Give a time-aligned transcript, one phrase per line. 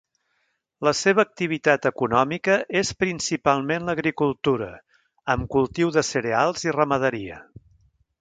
[0.87, 4.71] La seva activitat econòmica és principalment l'agricultura
[5.35, 7.39] amb cultiu de cereals i ramaderia.